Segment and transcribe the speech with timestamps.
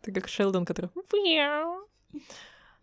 [0.00, 0.90] Ты как Шелдон, который...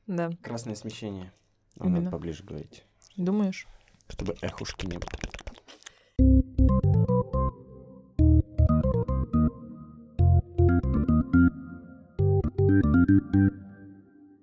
[0.06, 0.30] Да.
[0.44, 1.34] Красное смещение.
[1.76, 2.12] Надо Именно.
[2.12, 2.84] поближе говорить,
[3.16, 3.68] Думаешь?
[4.08, 5.10] чтобы эхушки не было.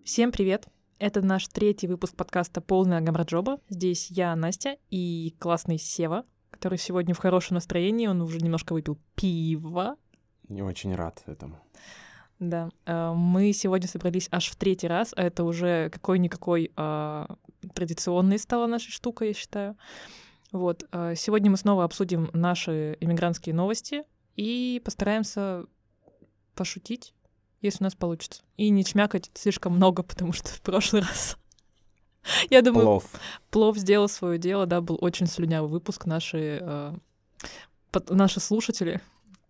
[0.05, 0.69] Всем привет!
[0.99, 3.61] Это наш третий выпуск подкаста «Полная гамраджоба».
[3.69, 6.25] Здесь я, Настя, и классный Сева,
[6.65, 9.97] который сегодня в хорошем настроении, он уже немножко выпил пива.
[10.49, 11.59] Не очень рад этому.
[12.39, 17.27] Да, э, мы сегодня собрались аж в третий раз, а это уже какой-никакой э,
[17.75, 19.77] традиционной стала нашей штукой, я считаю.
[20.53, 25.67] Вот, э, сегодня мы снова обсудим наши иммигрантские новости и постараемся
[26.55, 27.13] пошутить,
[27.61, 28.43] если у нас получится.
[28.57, 31.37] И не чмякать слишком много, потому что в прошлый раз...
[32.51, 33.05] Я думаю, Плов.
[33.51, 36.07] Плов сделал свое дело, да, был очень слюнявый выпуск.
[36.07, 36.95] Наши, э,
[37.91, 39.01] под- наши слушатели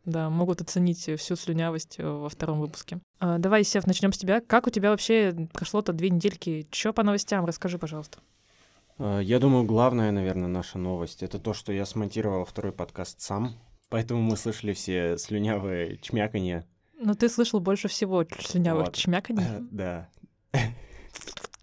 [0.05, 2.98] да, могут оценить всю слюнявость э, во втором выпуске.
[3.20, 4.41] А, давай, Сев, начнем с тебя.
[4.41, 6.66] Как у тебя вообще прошло-то две недельки?
[6.70, 7.47] Чё по новостям?
[7.47, 8.19] Расскажи, пожалуйста.
[8.98, 13.55] Э, Я думаю, главная, наверное, наша новость— это то, что я смонтировал второй подкаст сам,
[13.88, 16.66] поэтому мы слышали все слюнявые чмяканье.
[17.00, 18.97] Ну, ты слышал больше всего слюнявых Вот.
[18.97, 19.42] чмяканий.
[19.70, 20.09] Да,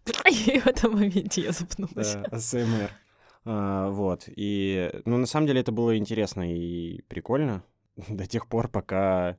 [0.30, 2.14] И в этом моменте я запнулась.
[2.14, 2.90] да, АСМР.
[3.44, 7.64] А, Вот, и, ну, на самом деле это было интересно и прикольно
[8.08, 9.36] до тех пор, пока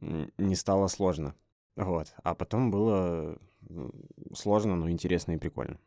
[0.00, 1.34] не стало сложно.
[1.76, 3.38] Вот, а потом было
[4.34, 5.78] сложно, но интересно и прикольно.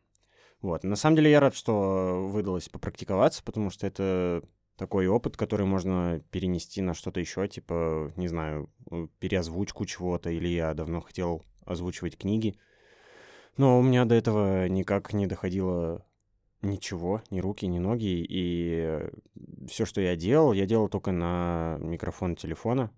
[0.60, 4.42] Вот, на самом деле я рад, что выдалось попрактиковаться, потому что это
[4.76, 10.48] такой опыт, который можно перенести на что-то еще, типа, не знаю, э, переозвучку чего-то, или
[10.48, 12.56] я давно хотел озвучивать книги,
[13.56, 16.04] но у меня до этого никак не доходило
[16.62, 19.00] ничего, ни руки, ни ноги, и
[19.68, 22.90] все, что я делал, я делал только на микрофон телефона,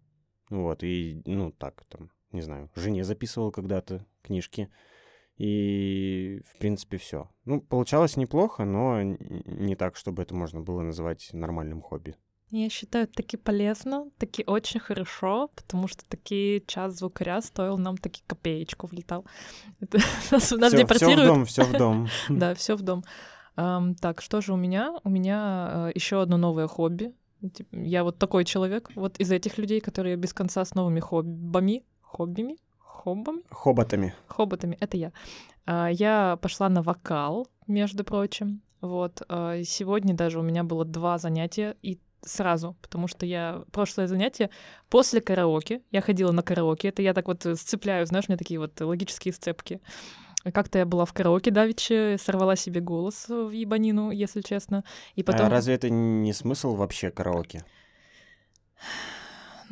[0.50, 4.68] вот, и, ну, так, там, не знаю, жене записывал когда-то книжки,
[5.36, 7.28] и, в принципе, все.
[7.44, 12.14] Ну, получалось неплохо, но не так, чтобы это можно было называть нормальным хобби.
[12.56, 18.22] Я считаю, таки полезно, таки очень хорошо, потому что таки час звукаря стоил нам таки
[18.28, 19.24] копеечку влетал.
[19.80, 19.98] Это
[20.30, 22.08] нас, нас Всё- в дом, все в дом.
[22.28, 23.04] Да, все в дом.
[24.00, 24.94] Так, что же у меня?
[25.04, 27.12] У меня еще одно новое хобби.
[27.72, 32.56] Я вот такой человек, вот из этих людей, которые без конца с новыми хоббами, хоббими,
[32.78, 34.14] хоббами, Хоботами.
[34.28, 35.12] хоботами, это я.
[35.66, 38.60] А, Я пошла на вокал, между прочим.
[38.80, 44.06] Вот а, сегодня даже у меня было два занятия и сразу, потому что я прошлое
[44.06, 44.50] занятие
[44.88, 48.38] после караоке, я ходила на караоке, это я так вот э, сцепляю, знаешь, у меня
[48.38, 49.80] такие вот логические сцепки.
[50.52, 54.84] Как-то я была в караоке давеча, сорвала себе голос в ебанину, если честно.
[55.14, 55.46] И потом...
[55.46, 57.64] А разве это не смысл вообще караоке?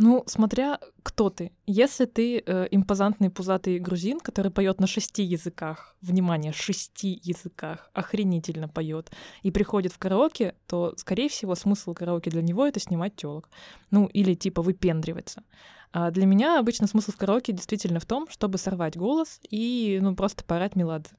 [0.02, 1.52] Ну, смотря кто ты.
[1.64, 8.68] Если ты э, импозантный пузатый грузин, который поет на шести языках, внимание, шести языках, охренительно
[8.68, 9.12] поет,
[9.42, 13.48] и приходит в караоке, то, скорее всего, смысл караоке для него это снимать телок.
[13.92, 15.44] Ну, или типа выпендриваться.
[15.92, 20.16] А для меня обычно смысл в караоке действительно в том, чтобы сорвать голос и, ну,
[20.16, 21.10] просто поорать меладзе.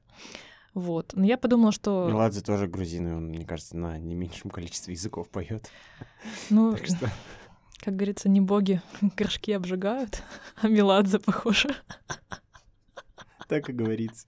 [0.74, 1.12] Вот.
[1.14, 2.06] Но я подумала, что...
[2.08, 5.70] Меладзе тоже грузин, и он, мне кажется, на не меньшем количестве языков поет.
[6.50, 7.10] Ну, Так что
[7.84, 8.80] как говорится, не боги
[9.16, 10.22] горшки обжигают,
[10.56, 11.68] а меладзе, похоже.
[13.48, 14.26] так и говорится.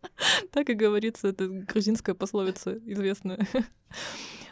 [0.52, 3.46] Так и говорится, это грузинская пословица известная.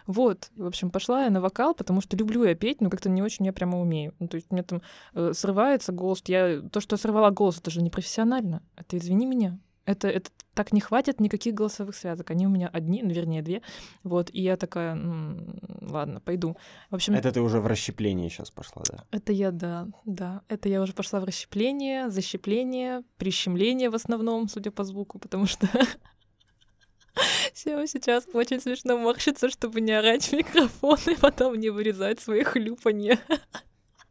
[0.07, 3.23] Вот, в общем, пошла я на вокал, потому что люблю я петь, но как-то не
[3.23, 4.15] очень я прямо умею.
[4.19, 4.83] Ну, то есть у меня там
[5.15, 6.23] э, срывается голос.
[6.27, 8.63] Я, то, что я сорвала голос, это же не профессионально.
[8.77, 9.59] Это извини меня.
[9.87, 12.31] Это, это так не хватит никаких голосовых связок.
[12.31, 13.61] Они у меня одни, ну, вернее, две.
[14.03, 16.57] Вот, и я такая, «М, ладно, пойду.
[16.91, 19.05] В общем, Это ты уже в расщепление сейчас пошла, да?
[19.11, 20.43] это я, да, да.
[20.49, 25.69] Это я уже пошла в расщепление, защепление, прищемление в основном, судя по звуку, потому что
[27.55, 32.43] Сева сейчас очень смешно морщится, чтобы не орать в микрофон и потом не вырезать свои
[32.43, 33.19] хлюпанья.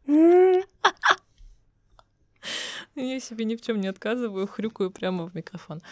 [2.94, 5.82] Я себе ни в чем не отказываю, хрюкаю прямо в микрофон.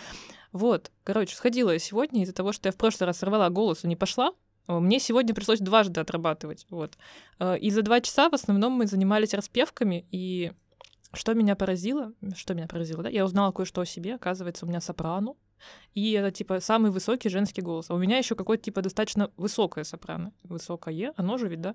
[0.53, 3.89] Вот, короче, сходила я сегодня из-за того, что я в прошлый раз сорвала голос и
[3.89, 4.33] не пошла.
[4.69, 6.67] Мне сегодня пришлось дважды отрабатывать.
[6.71, 6.97] Вот.
[7.39, 10.53] Э, И за два часа в основном мы занимались распевками, и
[11.13, 14.81] что меня поразило, что меня поразило, да, я узнала кое-что о себе, оказывается, у меня
[14.81, 15.35] сопрано,
[15.95, 17.91] и это, типа, самый высокий женский голос.
[17.91, 20.33] А у меня еще какое-то, типа, достаточно высокое сопрано.
[20.43, 21.75] Высокое, оно же ведь, да?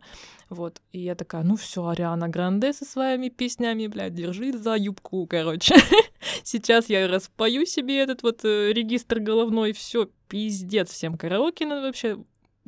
[0.49, 0.81] Вот.
[0.91, 5.75] И я такая, ну все, Ариана Гранде со своими песнями, блядь, держи за юбку, короче.
[6.43, 12.17] Сейчас я распою себе этот вот э, регистр головной, все, пиздец всем караоке, надо вообще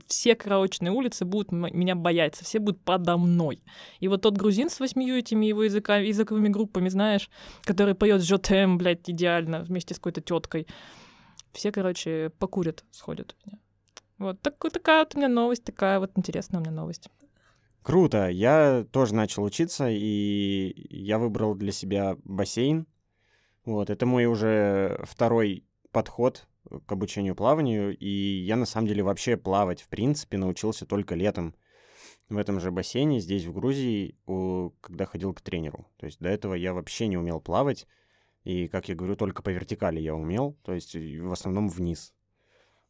[0.07, 3.61] все караочные улицы будут меня бояться, все будут подо мной.
[3.99, 7.29] И вот тот грузин с восьмию этими его языка, языковыми группами, знаешь,
[7.63, 10.67] который поет Жотем, блядь, идеально, вместе с какой-то теткой.
[11.51, 13.59] Все, короче, покурят, сходят у меня.
[14.17, 17.09] Вот так, такая вот у меня новость, такая вот интересная у меня новость.
[17.81, 18.27] Круто.
[18.27, 22.85] Я тоже начал учиться, и я выбрал для себя бассейн.
[23.65, 26.47] Вот, это мой уже второй подход
[26.85, 31.55] к обучению плаванию, и я на самом деле вообще плавать, в принципе, научился только летом
[32.29, 34.17] в этом же бассейне, здесь, в Грузии,
[34.81, 35.87] когда ходил к тренеру.
[35.97, 37.87] То есть до этого я вообще не умел плавать,
[38.43, 42.13] и, как я говорю, только по вертикали я умел, то есть в основном вниз.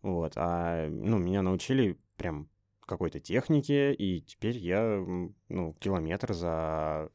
[0.01, 2.49] Вот, а, ну, меня научили прям
[2.89, 5.03] какой-то технике, и теперь я,
[5.47, 7.11] ну, километр за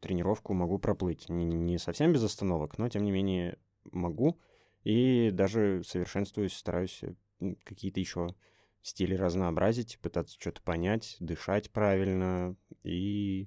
[0.00, 1.28] тренировку могу проплыть.
[1.28, 3.58] Не, не совсем без остановок, но, тем не менее,
[3.92, 4.40] могу.
[4.84, 8.34] И даже совершенствуюсь, стараюсь э, какие-то еще
[8.82, 13.46] стили разнообразить, пытаться что-то понять, дышать правильно и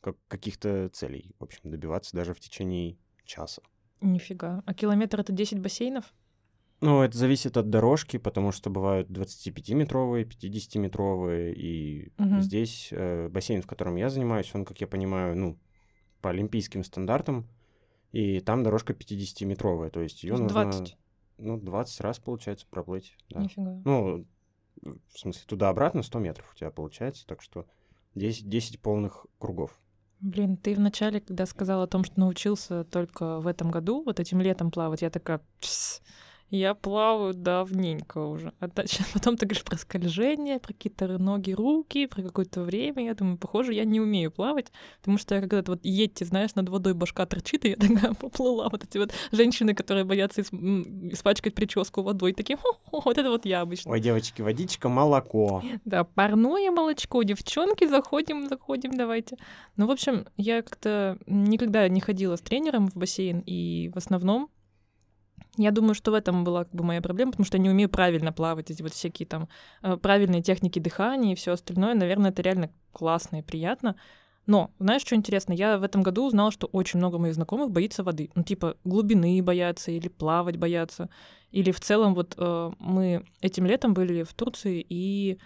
[0.00, 3.62] как, каких-то целей, в общем, добиваться даже в течение часа.
[4.00, 4.62] Нифига.
[4.66, 6.12] А километр— это 10 бассейнов?
[6.80, 12.40] Ну, это зависит от дорожки, потому что бывают 25-метровые, 50-метровые, и угу.
[12.40, 15.58] здесь э, бассейн, в котором я занимаюсь, он, как я понимаю, ну,
[16.22, 17.46] по олимпийским стандартам,
[18.12, 20.48] и там дорожка 50-метровая, то есть ее нужно...
[20.48, 20.96] 20?
[21.36, 23.14] Ну, 20 раз, получается, проплыть.
[23.28, 23.40] Да.
[23.40, 23.80] Нифига.
[23.84, 24.26] Ну,
[24.82, 27.66] в смысле, туда-обратно 100 метров у тебя получается, так что
[28.14, 29.78] 10, 10 полных кругов.
[30.20, 34.40] Блин, ты вначале, когда сказал о том, что научился только в этом году, вот этим
[34.40, 35.40] летом плавать, я такая...
[35.60, 36.02] Пс,
[36.50, 38.52] я плаваю давненько уже.
[38.58, 38.68] А
[39.14, 43.04] потом ты говоришь про скольжение, про какие-то ноги, руки, про какое-то время.
[43.04, 46.68] Я думаю, похоже, я не умею плавать, потому что я когда-то вот едьте, знаешь, над
[46.68, 48.68] водой башка торчит, и я такая поплыла.
[48.68, 52.58] Вот эти вот женщины, которые боятся испачкать прическу водой, такие,
[52.90, 53.92] вот это вот я обычно.
[53.92, 55.62] Ой, девочки, водичка, молоко.
[55.84, 59.36] Да, парное молочко, девчонки, заходим, заходим, давайте.
[59.76, 64.50] Ну, в общем, я как-то никогда не ходила с тренером в бассейн, и в основном
[65.56, 67.88] я думаю, что в этом была как бы моя проблема, потому что я не умею
[67.88, 69.48] правильно плавать, эти вот всякие там
[69.82, 71.94] э, правильные техники дыхания и все остальное.
[71.94, 73.96] Наверное, это реально классно и приятно.
[74.46, 75.52] Но, знаешь, что интересно?
[75.52, 78.30] Я в этом году узнала, что очень много моих знакомых боится воды.
[78.34, 81.08] Ну, типа, глубины боятся или плавать боятся.
[81.50, 85.38] Или в целом, вот э, мы этим летом были в Турции и...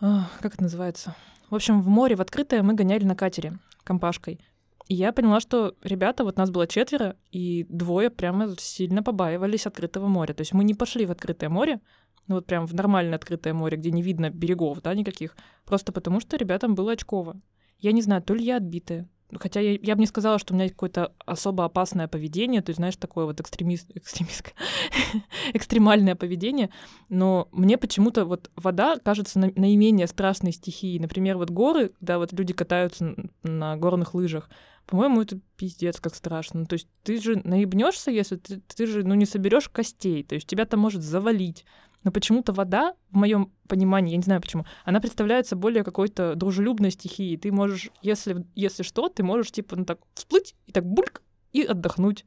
[0.00, 1.14] Э, как это называется?
[1.48, 4.40] В общем, в море, в открытое мы гоняли на катере компашкой.
[4.86, 10.06] И я поняла, что ребята, вот нас было четверо, и двое прямо сильно побаивались открытого
[10.06, 10.32] моря.
[10.32, 11.80] То есть мы не пошли в открытое море,
[12.28, 16.20] ну вот прям в нормальное открытое море, где не видно берегов, да, никаких, просто потому
[16.20, 17.40] что ребятам было очково.
[17.78, 20.56] Я не знаю, то ли я отбитая, Хотя я, я бы не сказала, что у
[20.56, 24.54] меня какое-то особо опасное поведение, то есть, знаешь, такое вот экстремист, экстремистское,
[25.52, 26.70] экстремальное поведение,
[27.08, 31.00] но мне почему-то вот вода кажется на, наименее страшной стихией.
[31.00, 34.48] Например, вот горы, когда вот люди катаются на горных лыжах,
[34.86, 36.64] по-моему, это пиздец как страшно.
[36.66, 40.46] То есть ты же наебнешься, если ты, ты же ну, не соберешь костей, то есть
[40.46, 41.64] тебя там может завалить.
[42.04, 46.92] Но почему-то вода, в моем понимании, я не знаю почему, она представляется более какой-то дружелюбной
[46.92, 47.36] стихией.
[47.36, 51.22] Ты можешь, если, если что, ты можешь типа ну, так всплыть и так бульк
[51.52, 52.24] и отдохнуть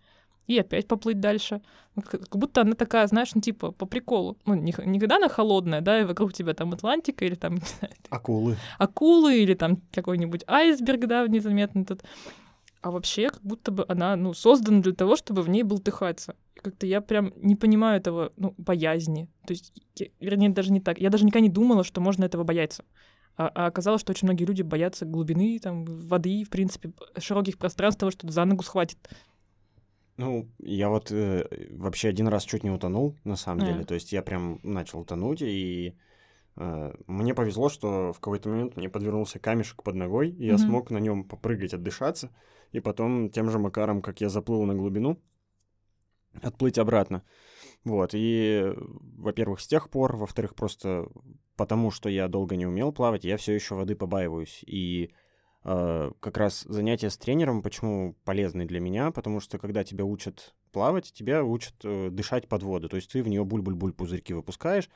[0.49, 1.61] и опять поплыть дальше.
[1.95, 4.35] Ну, как будто она такая, знаешь, ну, типа, по приколу.
[4.45, 7.61] Ну, не, не когда она холодная, да, и вокруг тебя там Атлантика или там, не
[7.61, 7.93] знаю...
[8.09, 8.57] Акулы.
[8.79, 12.01] Акулы или там какой-нибудь айсберг, да, незаметный тут
[12.81, 16.35] а вообще как будто бы она, ну, создана для того, чтобы в ней болтыхаться.
[16.55, 19.27] Как-то я прям не понимаю этого, ну, боязни.
[19.45, 20.99] То есть, я, вернее, даже не так.
[20.99, 22.85] Я даже никогда не думала, что можно этого бояться.
[23.37, 27.99] А, а оказалось, что очень многие люди боятся глубины, там, воды, в принципе, широких пространств,
[27.99, 28.97] того, что за ногу схватит.
[30.17, 33.65] Ну, я вот э, вообще один раз чуть не утонул, на самом а.
[33.71, 33.85] деле.
[33.85, 35.95] То есть я прям начал тонуть, и
[36.55, 40.45] мне повезло, что в какой-то момент мне подвернулся камешек под ногой, и mm-hmm.
[40.45, 42.31] я смог на нем попрыгать, отдышаться
[42.71, 45.21] и потом тем же макаром, как я заплыл на глубину,
[46.41, 47.23] отплыть обратно.
[47.83, 51.07] Вот, и, во-первых, с тех пор, во-вторых, просто
[51.55, 54.63] потому, что я долго не умел плавать, я все еще воды побаиваюсь.
[54.67, 55.11] И
[55.63, 60.55] э, как раз занятия с тренером, почему полезны для меня, потому что когда тебя учат
[60.71, 64.89] плавать, тебя учат э, дышать под воду, то есть ты в нее буль-буль-буль пузырьки выпускаешь.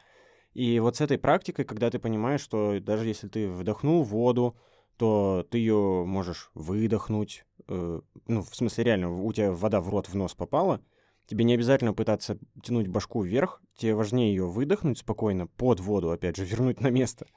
[0.53, 4.55] И вот с этой практикой, когда ты понимаешь, что даже если ты вдохнул воду,
[4.97, 7.45] то ты ее можешь выдохнуть.
[7.67, 10.81] Э, ну, в смысле, реально, у тебя вода в рот, в нос попала.
[11.25, 16.35] Тебе не обязательно пытаться тянуть башку вверх, тебе важнее ее выдохнуть спокойно под воду, опять
[16.35, 17.27] же, вернуть на место.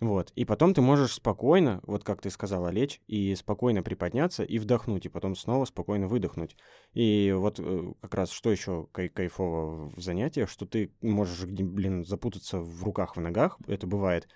[0.00, 0.32] Вот.
[0.34, 5.06] И потом ты можешь спокойно, вот как ты сказала, лечь и спокойно приподняться и вдохнуть,
[5.06, 6.56] и потом снова спокойно выдохнуть.
[6.92, 12.04] И вот э, как раз что еще кай кайфово в занятиях, что ты можешь, блин,
[12.04, 14.28] запутаться в руках, в ногах, это бывает.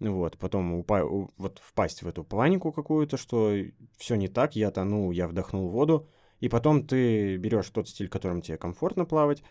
[0.00, 3.54] Вот, потом упа- вот впасть в эту панику какую-то, что
[3.96, 6.08] все не так, я тону, я вдохнул воду,
[6.40, 9.44] и потом ты берешь тот стиль, которым тебе комфортно плавать,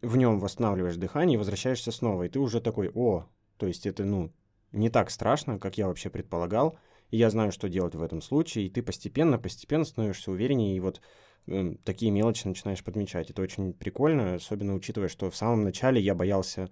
[0.00, 4.04] в нем восстанавливаешь дыхание и возвращаешься снова, и ты уже такой, о, то есть это,
[4.04, 4.32] ну,
[4.72, 6.78] не так страшно, как я вообще предполагал,
[7.10, 10.80] и я знаю, что делать в этом случае, и ты постепенно, постепенно становишься увереннее, и
[10.80, 11.00] вот
[11.46, 13.30] э, такие мелочи начинаешь подмечать.
[13.30, 16.70] Это очень прикольно, особенно учитывая, что в самом начале я боялся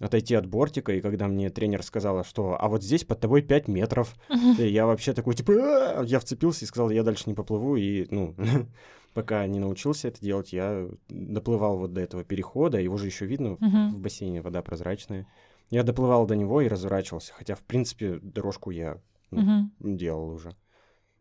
[0.00, 3.68] отойти от бортика, и когда мне тренер сказала, что «а вот здесь под тобой 5
[3.68, 4.14] метров»,
[4.58, 8.34] я вообще такой, типа, я вцепился и сказал, я дальше не поплыву, и, ну,
[9.14, 13.56] пока не научился это делать, я доплывал вот до этого перехода, его же еще видно
[13.60, 15.26] в бассейне, вода прозрачная.
[15.70, 19.96] Я доплывал до него и разворачивался, хотя, в принципе, дорожку я ну, угу.
[19.96, 20.54] делал уже.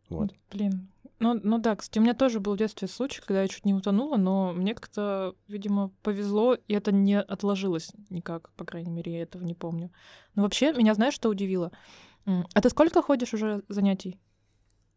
[0.09, 0.33] Вот.
[0.51, 0.89] Блин.
[1.19, 3.73] Ну, ну да, кстати, у меня тоже был в детстве случай, когда я чуть не
[3.73, 9.21] утонула, но мне как-то, видимо, повезло, и это не отложилось никак, по крайней мере, я
[9.21, 9.91] этого не помню.
[10.35, 11.71] Но вообще, меня знаешь, что удивило?
[12.25, 14.19] А ты сколько ходишь уже занятий?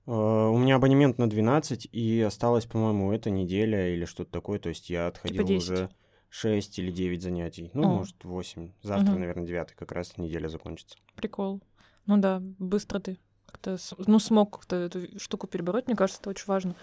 [0.07, 4.61] Uh, у меня абонемент на 12, и осталось, по-моему, эта неделя или что-то такое.
[4.61, 5.91] То есть я отходил типа уже
[6.28, 7.71] 6 или 9 занятий.
[7.75, 7.99] Ну, О.
[7.99, 8.73] может, 8.
[8.83, 9.21] Завтра, угу.
[9.21, 10.97] наверное, 9 как раз неделя закончится.
[11.14, 11.62] Прикол.
[12.06, 15.87] Ну да, быстро ты как-то, ну, смог как-то эту штуку перебороть.
[15.87, 16.75] Мне кажется, это очень важно.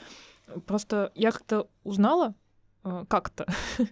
[0.65, 2.35] Просто я как-то узнала,
[2.83, 3.45] э, как-то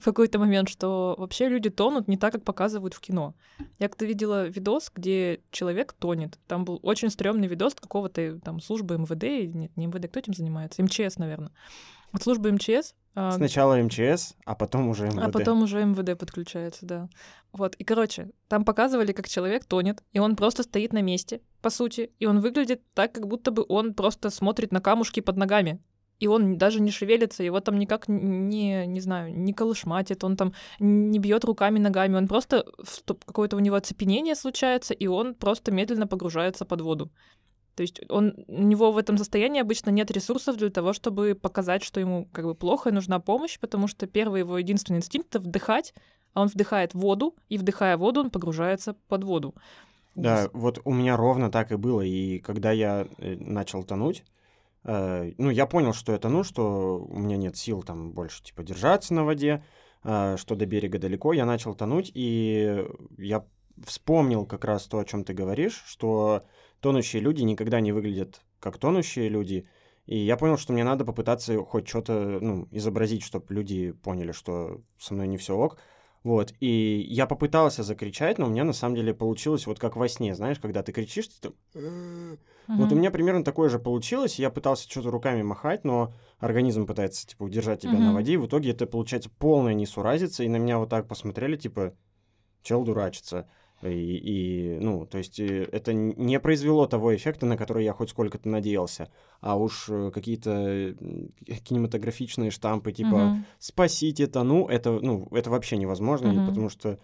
[0.00, 3.34] в какой-то момент, что вообще люди тонут не так, как показывают в кино.
[3.78, 6.38] Я как-то видела видос, где человек тонет.
[6.46, 10.82] Там был очень стрёмный видос какого-то там службы МВД, нет, не МВД, кто этим занимается?
[10.82, 11.52] МЧС, наверное.
[12.12, 15.18] От службы МЧС а, Сначала МЧС, а потом уже МВД.
[15.22, 17.08] А потом уже МВД подключается, да.
[17.52, 21.68] Вот, и, короче, там показывали, как человек тонет, и он просто стоит на месте, по
[21.68, 25.82] сути, и он выглядит так, как будто бы он просто смотрит на камушки под ногами.
[26.20, 30.54] И он даже не шевелится, его там никак не, не знаю, не колышматит, он там
[30.78, 32.64] не бьет руками, ногами, он просто
[33.26, 37.10] какое-то у него оцепенение случается, и он просто медленно погружается под воду.
[37.74, 41.82] То есть он, у него в этом состоянии обычно нет ресурсов для того, чтобы показать,
[41.82, 45.40] что ему как бы плохо и нужна помощь, потому что первый его единственный инстинкт— это
[45.40, 45.94] вдыхать,
[46.34, 49.54] а он вдыхает воду, и вдыхая воду, он погружается под воду.
[50.14, 52.02] Да, вот у меня ровно так и было.
[52.02, 54.24] И когда я э, начал тонуть,
[54.84, 58.62] э, ну, я понял, что я тону, что у меня нет сил там больше, типа,
[58.62, 59.64] держаться на воде,
[60.04, 61.32] э, что до берега далеко.
[61.32, 62.84] Я начал тонуть, и
[63.16, 63.46] я
[63.84, 66.44] вспомнил как раз то, о чем ты говоришь, что
[66.82, 69.66] тонущие люди никогда не выглядят как тонущие люди.
[70.06, 74.82] И я понял, что мне надо попытаться хоть что-то ну, изобразить, чтобы люди поняли, что
[74.98, 75.78] со мной не все ок.
[76.24, 80.08] Вот, и я попытался закричать, но у меня на самом деле получилось вот как во
[80.08, 81.54] сне, знаешь, когда ты кричишь, ты там...
[81.74, 82.38] Uh-huh.
[82.68, 87.26] Вот у меня примерно такое же получилось, я пытался что-то руками махать, но организм пытается,
[87.26, 87.98] типа, удержать тебя uh-huh.
[87.98, 91.56] на воде, и в итоге это получается полная несуразица, и на меня вот так посмотрели,
[91.56, 91.92] типа,
[92.62, 93.48] чел дурачится.
[93.82, 98.10] И, и, ну, то есть э, это не произвело того эффекта, на который я хоть
[98.10, 99.10] сколько-то надеялся,
[99.40, 100.94] а уж э, какие-то
[101.64, 103.36] кинематографичные штампы типа угу.
[103.58, 106.46] «спасите тону», это, ну, это вообще невозможно, угу.
[106.46, 107.00] потому что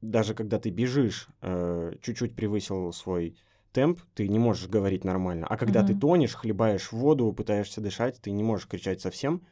[0.00, 3.36] даже когда ты бежишь, э, чуть-чуть превысил свой
[3.72, 5.46] темп, ты не можешь говорить нормально.
[5.48, 5.88] А когда угу.
[5.88, 9.42] ты тонешь, хлебаешь воду, пытаешься дышать, ты не можешь кричать совсем.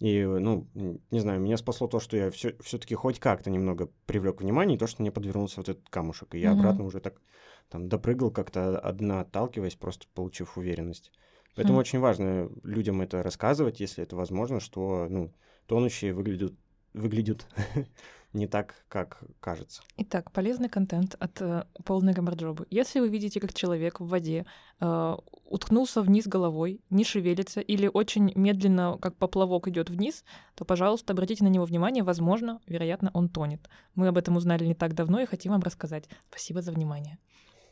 [0.00, 0.66] И, ну,
[1.10, 4.78] не знаю, меня спасло то, что я все, все-таки хоть как-то немного привлек внимание, и
[4.78, 6.34] то, что мне подвернулся вот этот камушек.
[6.34, 6.58] И я mm-hmm.
[6.58, 7.20] обратно уже так
[7.68, 11.12] там допрыгал как-то одна отталкиваясь, просто получив уверенность.
[11.54, 11.80] Поэтому mm-hmm.
[11.80, 15.34] очень важно людям это рассказывать, если это возможно, что, ну,
[15.66, 16.54] тонущие выглядят,
[16.94, 17.46] выглядят
[18.32, 19.82] не так, как кажется.
[19.96, 22.66] Итак, полезный контент от э, полной гамарджобы.
[22.70, 24.46] Если вы видите, как человек в воде
[24.80, 31.12] э, уткнулся вниз головой, не шевелится или очень медленно, как поплавок, идет вниз, то, пожалуйста,
[31.12, 32.04] обратите на него внимание.
[32.04, 33.68] Возможно, вероятно, он тонет.
[33.96, 36.08] Мы об этом узнали не так давно и хотим вам рассказать.
[36.28, 37.18] Спасибо за внимание.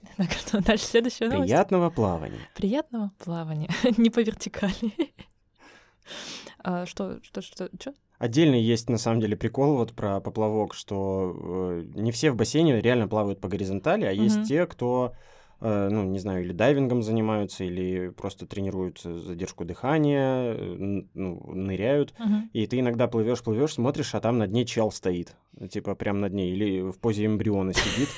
[0.17, 1.51] Так что дальше следующая новость.
[1.51, 2.41] Приятного плавания.
[2.55, 3.71] Приятного плавания.
[3.97, 4.93] не по вертикали.
[6.65, 7.95] а, что, что, что, что?
[8.19, 12.81] Отдельный есть, на самом деле, прикол вот про поплавок, что э, не все в бассейне
[12.81, 14.23] реально плавают по горизонтали, а mm-hmm.
[14.23, 15.13] есть те, кто,
[15.61, 22.13] э, ну, не знаю, или дайвингом занимаются, или просто тренируют задержку дыхания, э, ну, ныряют.
[22.19, 22.49] Mm-hmm.
[22.55, 25.37] И ты иногда плывешь, плывешь, смотришь, а там на дне чел стоит,
[25.71, 28.09] типа прям на дне, или в позе эмбриона сидит.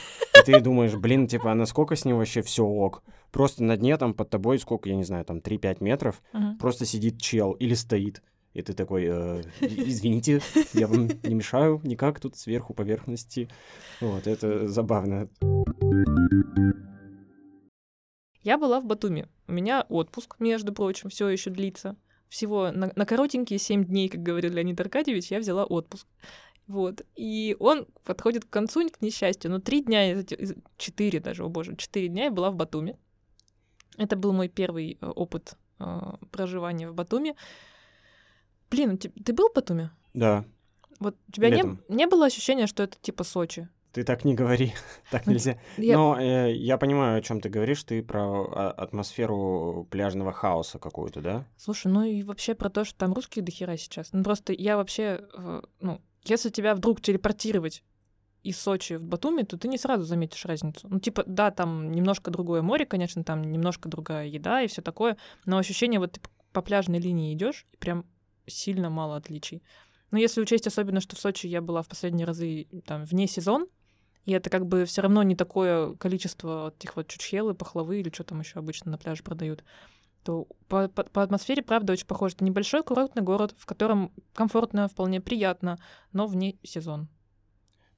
[0.41, 3.03] И ты думаешь, блин, типа, а насколько с ним вообще все ок?
[3.33, 6.57] Просто на дне там под тобой сколько, я не знаю, там 3-5 метров, uh-huh.
[6.59, 8.23] просто сидит чел или стоит.
[8.53, 10.41] И ты такой, э, извините,
[10.73, 13.49] я вам не мешаю никак тут сверху поверхности.
[14.01, 15.29] Вот, это забавно.
[18.43, 19.29] Я была в Батуми.
[19.47, 21.97] У меня отпуск, между прочим, все еще длится.
[22.29, 26.07] Всего на, на коротенькие семь дней, как говорил Леонид Аркадьевич, я взяла отпуск.
[26.67, 27.03] Вот.
[27.17, 29.51] И он подходит к концу, к несчастью.
[29.51, 30.57] Но три дня из этих...
[30.77, 32.97] Четыре даже, о боже, четыре дня я была в Батуми.
[33.99, 35.85] Это был мой первый э, опыт э,
[36.31, 37.35] проживания в Батуми.
[38.71, 39.91] Блин, ты, ты был в Батуми?
[40.15, 40.45] Да.
[40.99, 43.69] Вот у тебя не, не было ощущения, что это типа Сочи?
[43.93, 44.73] Ты так не говори,
[45.11, 45.59] так нельзя.
[45.77, 45.97] Я...
[45.97, 47.83] Но э, я понимаю, о чем ты говоришь.
[47.83, 51.47] Ты про а, атмосферу пляжного хаоса какую-то, да?
[51.57, 54.13] Слушай, ну и вообще про то, что там русские дохера сейчас.
[54.13, 57.83] Ну просто я вообще, э, ну, если тебя вдруг телепортировать
[58.43, 60.87] из Сочи в Батуми, то ты не сразу заметишь разницу.
[60.89, 65.17] Ну, типа, да, там немножко другое море, конечно, там немножко другая еда и все такое,
[65.45, 66.21] но ощущение, вот ты
[66.53, 68.07] по пляжной линии идешь, и прям
[68.51, 69.63] сильно мало отличий.
[70.11, 73.69] Но если учесть особенно, что в Сочи я была в последние разы там вне сезон,
[74.25, 78.25] и это как бы все равно не такое количество этих вот чучхелы, пахлавы или что
[78.25, 79.65] там еще обычно на пляже продают,
[80.25, 82.35] то по, по, по атмосфере, правда, очень похоже.
[82.35, 85.79] Это небольшой курортный город, в котором комфортно, вполне приятно,
[86.13, 87.09] но вне сезон.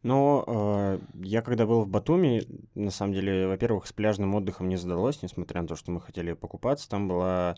[0.02, 2.42] Но э, я когда был в Батуми,
[2.74, 6.32] на самом деле, во-первых, с пляжным отдыхом не задалось, несмотря на то, что мы хотели
[6.32, 6.88] покупаться.
[6.88, 7.56] Там была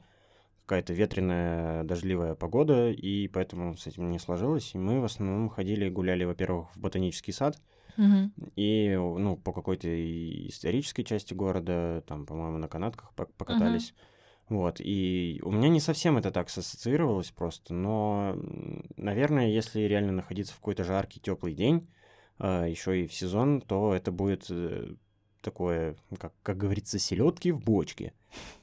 [0.67, 4.75] какая-то ветреная, дождливая погода, и поэтому с этим не сложилось.
[4.75, 7.61] И мы в основном ходили, гуляли, во-первых, в ботанический сад,
[7.97, 8.51] Угу.
[8.57, 9.89] И, ну, по какой-то
[10.49, 13.91] исторической части города, там, по-моему, на канатках покатались.
[13.91, 14.57] Угу.
[14.57, 18.37] Вот, и у меня не совсем это так ассоциировалось просто, но,
[18.97, 21.89] наверное, если реально находиться в какой-то жаркий, теплый день,
[22.39, 24.97] а, еще и в сезон, то это будет э,
[25.41, 28.13] такое, как, как говорится, селедки в бочке.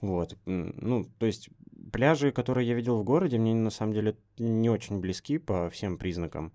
[0.02, 0.38] Вот.
[0.46, 1.50] Ну, то есть
[1.92, 5.98] пляжи, которые я видел в городе, мне на самом деле не очень близки по всем
[5.98, 6.54] признакам.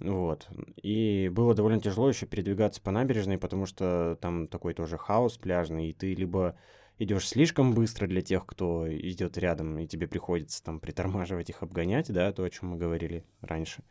[0.00, 0.48] Вот.
[0.82, 5.88] И было довольно тяжело еще передвигаться по набережной, потому что там такой тоже хаос пляжный,
[5.88, 6.56] и ты либо
[6.98, 12.12] идешь слишком быстро для тех, кто идет рядом, и тебе приходится там притормаживать их, обгонять,
[12.12, 13.82] да, то, о чем мы говорили раньше.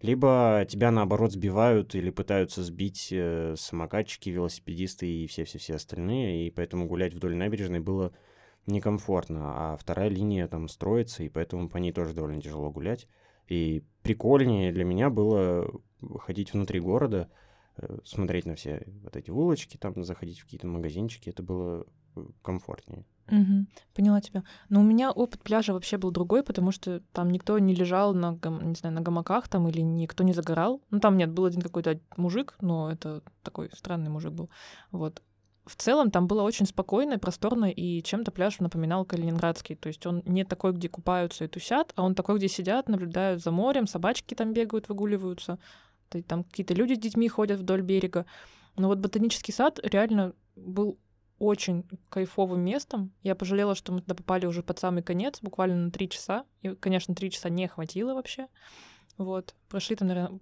[0.00, 6.86] Либо тебя, наоборот, сбивают или пытаются сбить э, самокатчики, велосипедисты и все-все-все остальные, и поэтому
[6.86, 8.12] гулять вдоль набережной было
[8.66, 13.08] некомфортно, а вторая линия там строится, и поэтому по ней тоже довольно тяжело гулять.
[13.48, 15.68] И прикольнее для меня было
[16.20, 17.28] ходить внутри города,
[17.76, 22.24] э, смотреть на все вот эти улочки, там заходить в какие-то магазинчики, это было э,
[22.42, 23.04] комфортнее.
[23.28, 24.42] Угу, поняла тебя.
[24.68, 28.38] Но у меня опыт пляжа вообще был другой, потому что там никто не лежал на,
[28.62, 30.82] не знаю, на гамаках там или никто не загорал.
[30.90, 34.50] Ну там нет, был один какой-то мужик, но это такой странный мужик был.
[34.90, 35.22] Вот
[35.64, 39.76] в целом там было очень спокойно, просторно, и чем-то пляж напоминал калининградский.
[39.76, 43.42] То есть он не такой, где купаются и тусят, а он такой, где сидят, наблюдают
[43.42, 45.58] за морем, собачки там бегают, выгуливаются,
[46.26, 48.26] там какие-то люди с детьми ходят вдоль берега.
[48.76, 50.98] Но вот ботанический сад реально был
[51.38, 53.12] очень кайфовым местом.
[53.22, 56.44] Я пожалела, что мы туда попали уже под самый конец, буквально на три часа.
[56.62, 58.48] И, конечно, три часа не хватило вообще.
[59.16, 59.54] Вот.
[59.68, 60.40] Прошли там, наверное,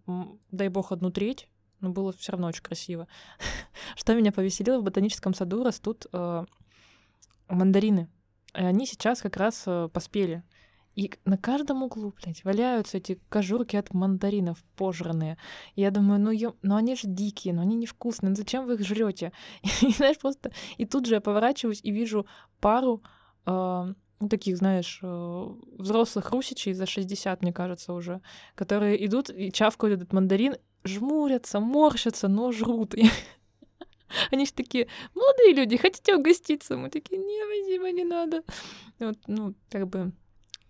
[0.50, 1.48] дай бог, одну треть
[1.80, 3.08] но было все равно очень красиво.
[3.96, 6.44] Что меня повеселило, в ботаническом саду растут э,
[7.48, 8.08] мандарины.
[8.54, 10.42] И они сейчас как раз э, поспели.
[10.96, 15.38] И на каждом углу, блядь, валяются эти кожурки от мандаринов пожранные.
[15.76, 16.56] И я думаю, ну, ё...
[16.62, 19.32] ну они же дикие, но ну они невкусные, ну зачем вы их жрете?
[19.82, 20.50] И, знаешь, просто...
[20.78, 22.26] И тут же я поворачиваюсь и вижу
[22.60, 23.02] пару
[23.46, 23.94] э,
[24.28, 28.20] таких, знаешь, э, взрослых русичей за 60, мне кажется, уже,
[28.54, 32.94] которые идут и чавкают этот мандарин, жмурятся, морщатся, но жрут.
[34.30, 36.76] Они же такие, молодые люди, хотите угоститься?
[36.76, 38.42] Мы такие, не, спасибо, не надо.
[38.98, 40.12] Вот, ну, как бы,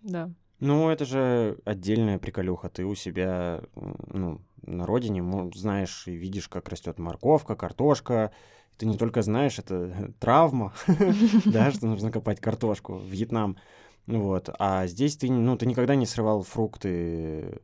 [0.01, 0.31] да.
[0.59, 2.69] Ну, это же отдельная приколюха.
[2.69, 5.23] Ты у себя, ну, на родине
[5.55, 8.31] знаешь и видишь, как растет морковка, картошка.
[8.77, 10.73] Ты не только знаешь, это травма,
[11.45, 13.57] да, что нужно копать картошку, Вьетнам.
[14.05, 14.49] Вот.
[14.59, 17.59] А здесь ты, ну, ты никогда не срывал фрукты,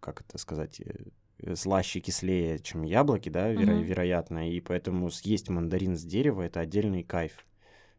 [0.00, 1.23] как это сказать, э, Э,
[1.54, 3.82] слаще, кислее, чем яблоки, да, веро- uh-huh.
[3.82, 7.44] вероятно, и поэтому съесть мандарин с дерева— это отдельный кайф,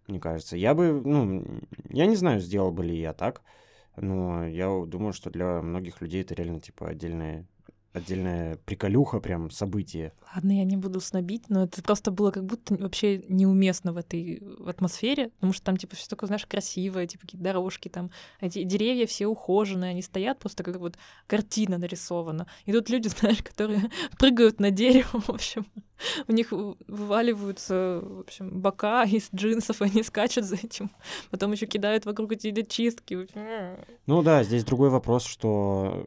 [0.07, 0.57] мне кажется.
[0.57, 1.45] Я бы, ну,
[1.89, 3.41] я не знаю, сделал бы ли я так,
[3.95, 7.45] но я думаю, что для многих людей это реально, типа, отдельное
[7.95, 10.11] отдельная приколюха, прям событие.
[10.35, 14.43] Ладно, я не буду снобить, но это просто было как будто вообще неуместно в этой
[14.67, 19.07] атмосфере, потому что там, типа, все такое, знаешь, красивое, типа, какие-то дорожки там, эти деревья
[19.07, 22.47] все ухоженные, они стоят просто как вот картина нарисована.
[22.65, 25.65] И тут люди, знаешь, которые прыгают на дерево, в общем,
[26.27, 30.91] у них вываливаются, в общем, бока из джинсов, они скачут за этим,
[31.31, 33.27] потом еще кидают вокруг эти чистки.
[34.05, 36.05] Ну да, здесь другой вопрос, что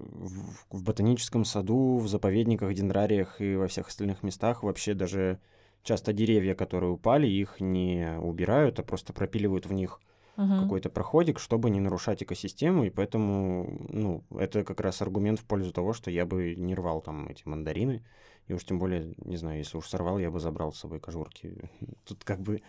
[0.70, 5.38] в ботаническом саду в заповедниках, дендрариях и во всех остальных местах вообще даже
[5.82, 10.00] часто деревья, которые упали, их не убирают, а просто пропиливают в них
[10.36, 10.60] Мгм.
[10.60, 15.72] какой-то проходик, чтобы не нарушать экосистему, и поэтому, ну, это как раз аргумент в пользу
[15.72, 18.04] того, что я бы не рвал там эти мандарины,
[18.46, 21.68] и уж тем более, не знаю, если уж сорвал, я бы забрал с собой кожурки.
[22.04, 22.62] Тут как бы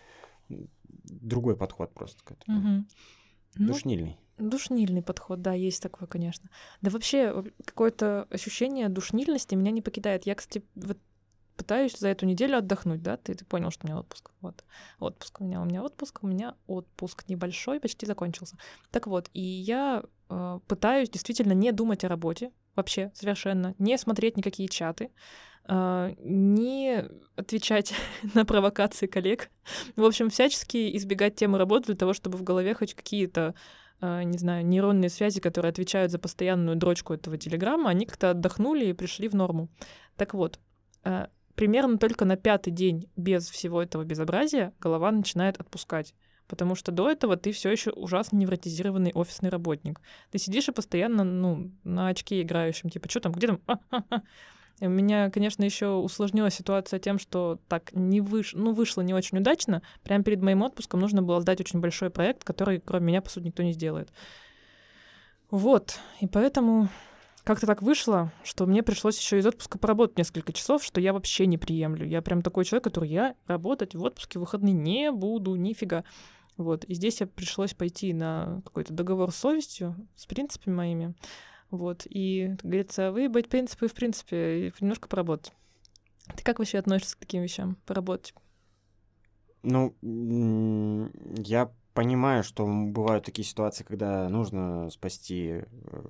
[1.04, 2.60] другой подход просто к этому.
[3.56, 4.18] Ну, Душнильный.
[4.40, 6.50] Душнильный подход, да, есть такое, конечно.
[6.80, 10.26] Да вообще какое-то ощущение душнильности меня не покидает.
[10.26, 10.98] Я, кстати, вот
[11.60, 13.18] пытаюсь за эту неделю отдохнуть, да?
[13.18, 14.30] Ты, ты понял, что у меня отпуск.
[14.40, 14.64] Вот.
[14.98, 18.56] Отпуск у меня, у меня отпуск, у меня отпуск небольшой, почти закончился.
[18.90, 24.38] Так вот, и я э, пытаюсь действительно не думать о работе вообще совершенно, не смотреть
[24.38, 25.10] никакие чаты,
[25.68, 27.04] э, не
[27.36, 27.92] отвечать
[28.34, 29.50] на провокации коллег.
[29.96, 33.54] В общем, всячески избегать темы работы для того, чтобы в голове хоть какие-то
[34.00, 38.92] не знаю, нейронные связи, которые отвечают за постоянную дрочку этого телеграмма, они как-то отдохнули и
[38.92, 39.68] пришли в норму.
[40.16, 40.58] Так вот,
[41.04, 46.14] э, примерно только на пятый день без всего этого безобразия голова начинает отпускать.
[46.46, 50.00] Потому что до этого ты все еще ужасно невротизированный офисный работник.
[50.30, 53.60] Ты сидишь и постоянно, ну, на очке играющем, типа, что там, где там?
[53.66, 54.16] А, а, а».
[54.16, 54.24] И
[54.80, 58.54] У меня, конечно, еще усложнилась ситуация тем, что так не выш...
[58.54, 59.82] ну, вышло не очень удачно.
[60.02, 63.46] Прямо перед моим отпуском нужно было сдать очень большой проект, который, кроме меня, по сути,
[63.46, 64.10] никто не сделает.
[65.50, 65.98] Вот.
[66.20, 66.88] И поэтому
[67.44, 71.46] как-то так вышло, что мне пришлось еще из отпуска поработать несколько часов, что я вообще
[71.46, 72.06] не приемлю.
[72.06, 76.04] Я прям такой человек, который я работать в отпуске в выходные не буду, нифига.
[76.56, 76.84] Вот.
[76.84, 81.14] И здесь я пришлось пойти на какой-то договор с совестью, с принципами моими.
[81.70, 82.06] Вот.
[82.08, 85.52] И, как говорится, выебать принципы в принципе, и немножко поработать.
[86.36, 87.76] Ты как вообще относишься к таким вещам?
[87.86, 88.34] Поработать?
[89.62, 89.94] Ну,
[91.36, 95.64] я понимаю, что бывают такие ситуации, когда нужно спасти э,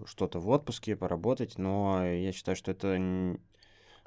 [0.06, 3.36] что-то в отпуске, поработать, но я считаю, что это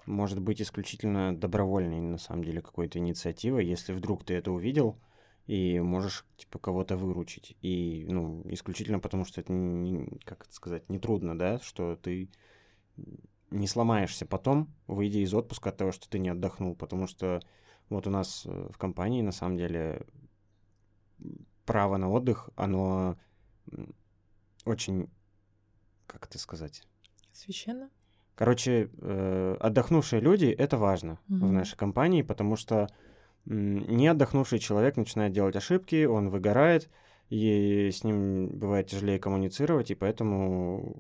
[0.06, 4.98] может быть исключительно добровольной, на самом деле, какой-то инициативой, если вдруг ты это увидел
[5.45, 7.58] и можешь, типа, кого-то выручить.
[7.62, 12.29] И, ну, исключительно потому, что это, не- как это сказать, нетрудно, да, что ты
[13.51, 17.41] не сломаешься потом, выйдя из отпуска от того, что ты не отдохнул, потому что
[17.89, 20.06] вот у нас э, в компании, на самом деле,
[21.65, 23.17] право на отдых, оно
[24.65, 25.10] очень,
[26.08, 26.84] как это сказать?
[27.32, 27.89] Священно?
[28.36, 31.53] Короче, э, отдохнувшие люди— это важно в Мгм.
[31.53, 32.89] нашей компании, потому что
[33.45, 36.89] не отдохнувший человек начинает делать ошибки, он выгорает,
[37.29, 40.95] и с ним бывает тяжелее коммуницировать, и поэтому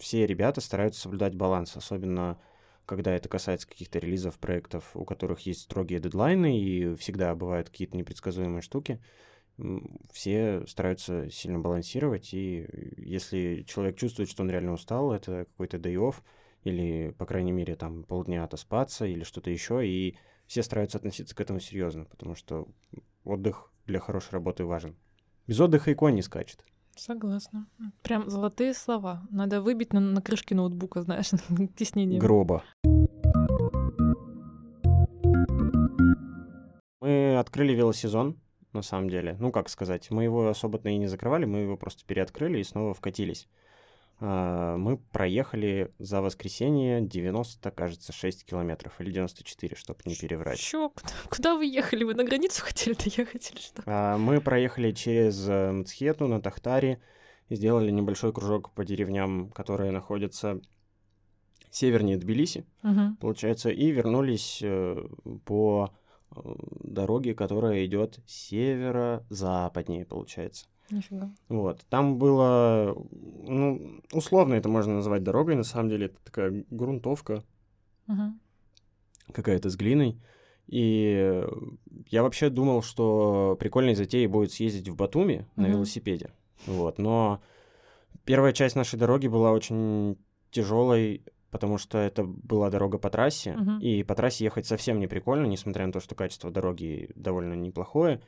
[0.00, 2.38] все ребята стараются соблюдать баланс, особенно
[2.86, 7.96] когда это касается каких-то релизов проектов, у которых есть строгие дедлайны, и всегда бывают какие-то
[7.96, 9.00] непредсказуемые штуки.
[10.12, 15.94] Все стараются сильно балансировать, и если человек чувствует, что он реально устал, это какой-то day
[15.94, 16.16] off,
[16.64, 20.16] или, по крайней мере, там полдня отоспаться, или что-то еще, и
[20.50, 22.66] все стараются относиться к этому серьезно, потому что
[23.22, 24.96] отдых для хорошей работы важен.
[25.46, 26.64] Без отдыха и конь не скачет.
[26.96, 27.68] Согласна.
[28.02, 29.22] Прям золотые слова.
[29.30, 31.30] Надо выбить на, на крышке ноутбука, знаешь,
[31.76, 32.18] тиснением.
[32.18, 32.64] Гроба.
[37.00, 38.36] Мы открыли велосезон,
[38.72, 39.36] на самом деле.
[39.38, 42.92] Ну, как сказать, мы его особо-то и не закрывали, мы его просто переоткрыли и снова
[42.92, 43.46] вкатились.
[44.22, 50.58] А, Мы проехали за воскресенье 90, кажется, 6 километров или 94, чтобы не переврать.
[50.58, 50.90] Чё?
[50.90, 52.04] Куда, куда вы ехали?
[52.04, 53.82] Вы на границу хотели доехать или что?
[53.86, 57.00] А, Мы проехали через э, Мцхету на Тахтаре
[57.48, 60.60] и сделали небольшой кружок по деревням, которые находятся
[61.70, 63.16] севернее Тбилиси, Мгм.
[63.16, 65.02] получается, и вернулись э,
[65.46, 65.94] по
[66.34, 66.40] э,
[66.84, 70.66] дороге, которая идет северо-западнее, получается.
[70.90, 71.30] Нифига.
[71.48, 71.84] Вот.
[71.88, 77.42] Там было, ну, условно это можно назвать дорогой, на самом деле это такая грунтовка
[78.06, 78.40] Мгм.
[79.32, 80.20] какая-то с глиной.
[80.66, 81.44] И
[82.08, 85.72] я вообще думал, что прикольной затеей будет съездить в Батуми на Мгм.
[85.72, 86.30] велосипеде.
[86.66, 86.98] Вот.
[86.98, 87.40] Но
[88.24, 90.16] первая часть нашей дороги была очень
[90.50, 93.78] тяжелой, потому что это была дорога по трассе, Мгм.
[93.80, 98.20] и по трассе ехать совсем не прикольно, несмотря на то, что качество дороги довольно неплохое.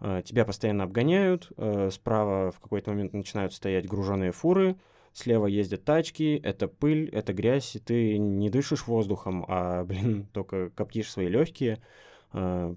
[0.00, 4.76] Э, Тебя постоянно обгоняют, э, справа в какой-то момент начинают стоять груженные фуры,
[5.12, 10.70] слева ездят тачки, это пыль, это грязь, и ты не дышишь воздухом, а, блин, только
[10.70, 11.80] коптишь свои легкие,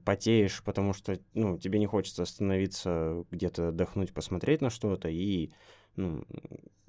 [0.03, 5.51] потеешь, потому что, ну, тебе не хочется остановиться где-то отдохнуть, посмотреть на что-то, и,
[5.95, 6.25] ну,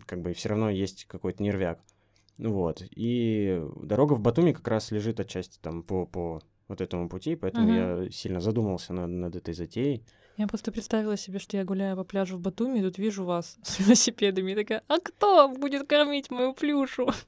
[0.07, 1.81] как бы все равно есть какой-то нервяк.
[2.39, 2.83] Вот.
[2.91, 7.67] И дорога в Батуми как раз лежит отчасти там по, по вот этому пути, поэтому
[7.67, 7.75] Мгм.
[7.75, 10.05] я сильно задумался над, над этой затеей.
[10.37, 13.57] Я просто представила себе, что я гуляю по пляжу в Батуми, и тут вижу вас
[13.63, 17.09] с велосипедами, и такая, а кто будет кормить мою плюшу?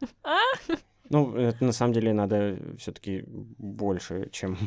[1.09, 4.59] Ну, это на самом деле надо все-таки больше, чем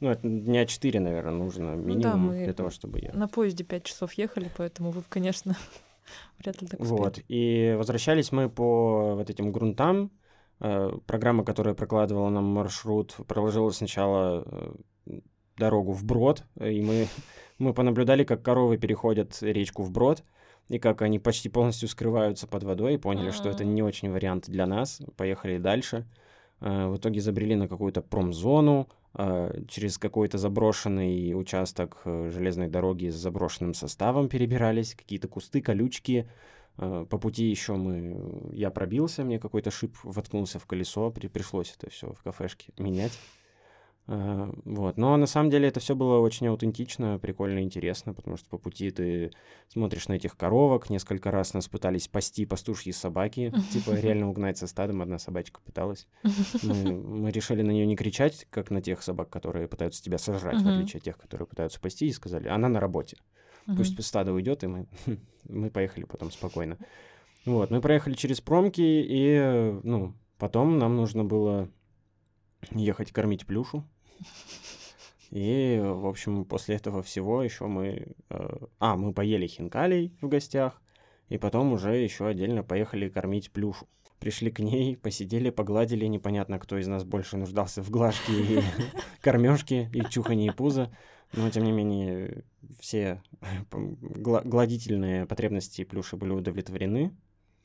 [0.00, 3.14] Ну, это дня 4, наверное, нужно минимум Ну да, мы для того, чтобы ехать.
[3.14, 5.56] На поезде 5 часов ехали, поэтому вы, конечно,
[6.38, 6.98] вряд ли так успели.
[6.98, 7.18] Вот.
[7.28, 10.10] И возвращались мы по вот этим грунтам.
[10.60, 14.44] Э, Программа, которая прокладывала нам маршрут, проложила сначала
[15.06, 15.20] э,
[15.56, 17.08] дорогу вброд, и мы,
[17.58, 20.22] мы понаблюдали, как коровы переходят речку вброд,
[20.68, 24.48] и как они почти полностью скрываются под водой, и поняли, что это не очень вариант
[24.48, 25.02] для нас.
[25.16, 26.06] Поехали дальше.
[26.60, 33.10] Э, В итоге забрели на какую-то промзону, э, через какой-то заброшенный участок э, железной дороги
[33.10, 36.28] с заброшенным составом перебирались, какие-то кусты, колючки.
[36.76, 41.88] По пути еще мы, я пробился, мне какой-то шип воткнулся в колесо, при- пришлось это
[41.88, 43.12] все в кафешке менять.
[44.06, 44.96] Э, Вот.
[44.96, 48.90] Но на самом деле это все было очень аутентично, прикольно, интересно, потому что по пути
[48.90, 49.30] ты
[49.68, 50.90] смотришь на этих коровок.
[50.90, 55.02] Несколько раз нас пытались пасти пастушьи собаки, типа реально угнать со стадом.
[55.02, 56.06] Одна собачка пыталась.
[56.62, 60.62] Мы, мы решили на нее не кричать, как на тех собак, которые пытаются тебя сожрать,
[60.62, 63.16] в отличие от тех, которые пытаются спасти, и сказали, она на работе.
[63.66, 64.86] Пусть стадо уйдет, и мы,
[65.48, 66.76] мы поехали потом спокойно.
[67.46, 71.68] Вот, мы проехали через промки, и, э, ну, потом нам нужно было
[72.70, 73.84] ехать кормить плюшу.
[75.30, 78.14] И, в общем, после этого всего еще мы...
[78.30, 80.80] э, а, мы поели хинкалей в гостях,
[81.28, 83.88] и потом уже еще отдельно поехали кормить плюшу.
[84.20, 88.60] Пришли к ней, посидели, погладили, непонятно, кто из нас больше нуждался в глажке и
[89.20, 90.94] кормежке, и чухании пуза.
[91.32, 92.44] Но, тем не менее,
[92.78, 93.20] все
[93.72, 97.12] гла- гладительные потребности плюши были удовлетворены.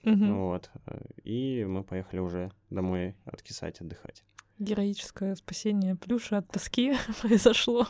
[0.03, 0.37] Мгм.
[0.39, 0.71] Вот.
[0.87, 4.23] э, И мы поехали уже домой откисать, отдыхать.
[4.59, 7.87] Героическое спасение плюша от тоски произошло.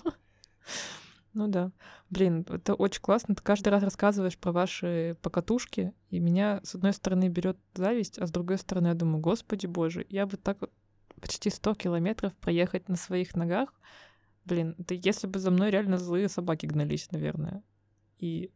[1.33, 1.71] Ну да.
[2.09, 3.35] Блин, это очень классно.
[3.35, 8.27] Ты каждый раз рассказываешь про ваши покатушки, и меня, с одной стороны, берет зависть, а
[8.27, 10.71] с другой стороны, я думаю, господи боже, я бы так вот
[11.19, 13.73] почти 100 километров проехать на своих ногах.
[14.45, 17.63] Блин, это если бы за мной реально злые собаки гнались, наверное.
[18.17, 18.51] И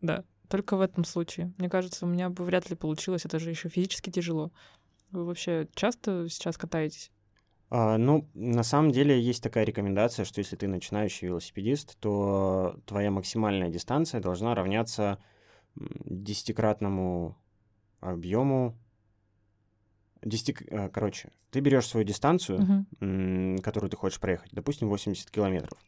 [0.00, 1.52] да, только в этом случае.
[1.58, 4.52] Мне кажется, у меня бы вряд ли получилось, это же еще физически тяжело.
[5.10, 7.10] Вы вообще часто сейчас катаетесь?
[7.70, 13.10] А, ну, на самом деле есть такая рекомендация, что если ты начинающий велосипедист, то твоя
[13.10, 15.18] максимальная дистанция должна равняться
[15.76, 17.36] десятикратному
[18.00, 18.74] объему.
[20.22, 20.56] Десяти...
[20.70, 25.78] э, Короче, ты берешь свою дистанцию, м, которую ты хочешь проехать, допустим, 80 километров.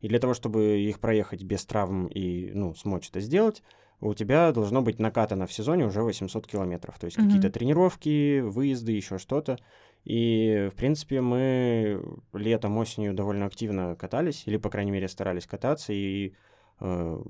[0.00, 3.62] И для того, чтобы их проехать без травм и, ну, смочь это сделать,
[4.00, 6.98] у тебя должно быть накатано в сезоне уже 800 километров.
[6.98, 7.28] То есть Мгм.
[7.28, 9.58] какие-то тренировки, выезды, еще что-то.
[10.04, 15.92] И, в принципе, мы летом, осенью довольно активно катались, или, по крайней мере, старались кататься,
[15.92, 16.34] и
[16.80, 17.22] э,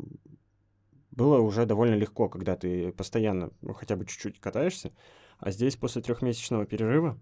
[1.11, 4.92] было уже довольно легко, когда ты постоянно, ну, хотя бы чуть-чуть катаешься.
[5.38, 7.18] А здесь, после трехмесячного перерыва,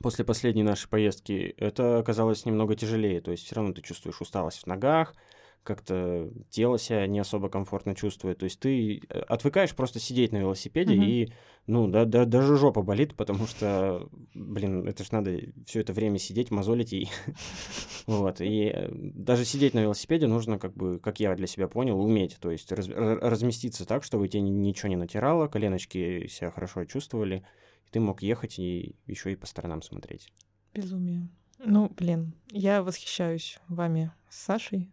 [0.00, 3.20] после последней нашей поездки, это оказалось немного тяжелее.
[3.20, 5.14] То есть все равно ты чувствуешь усталость в ногах,
[5.62, 8.38] как-то тело себя не особо комфортно чувствует.
[8.38, 11.02] То есть ты э, отвыкаешь просто сидеть на велосипеде, Мгм.
[11.04, 11.28] и,
[11.66, 16.18] ну, да, да, даже жопа болит, потому что, блин, это ж надо все это время
[16.18, 17.08] сидеть, мозолить и...
[18.06, 21.98] Вот, и э, даже сидеть на велосипеде нужно, как бы, как я для себя понял,
[21.98, 22.36] уметь.
[22.38, 26.84] То есть раз- ра- разместиться так, чтобы тебе ни- ничего не натирало, коленочки себя хорошо
[26.84, 27.46] чувствовали,
[27.86, 30.30] и ты мог ехать и еще и по сторонам смотреть.
[30.74, 31.28] Безумие.
[31.58, 34.90] Ну, блин, я восхищаюсь вами с Сашей.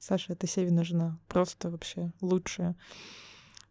[0.00, 1.18] Саша— это Севина жена.
[1.28, 2.74] Просто вообще лучшая.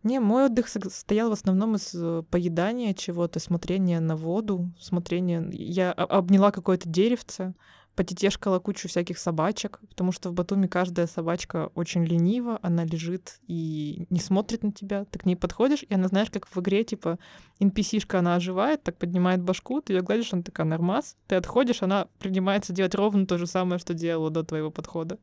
[0.04, 5.50] Не, мой отдых состоял в основном из э, поедания чего-то, смотрения на воду, смотрения...
[5.52, 7.54] Я обняла какое-то деревце,
[7.96, 14.06] потетешкала кучу всяких собачек, потому что в Батуми каждая собачка очень ленива, она лежит и
[14.10, 15.04] не смотрит на тебя.
[15.04, 17.20] Ты к ней подходишь, и она, знаешь, как в игре, типа,
[17.60, 21.18] NPC-шка, она оживает, так поднимает башку, ты ее гладишь, она такая нормас.
[21.28, 25.18] Ты отходишь, она принимается делать ровно то же самое, что делала до твоего подхода.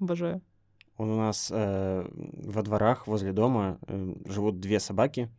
[0.00, 0.40] Обожаю.
[0.96, 5.30] Он у нас э, во дворах возле дома э, живут две собаки,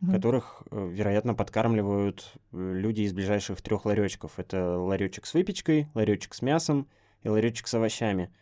[0.00, 0.12] Мгм.
[0.14, 4.38] которых, э, вероятно, подкармливают э, люди из ближайших трех ларечков.
[4.38, 6.88] Это ларечек с выпечкой, ларечек с мясом
[7.22, 8.32] и ларечек с овощами.